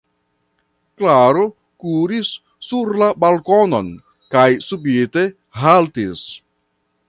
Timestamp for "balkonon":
3.25-3.93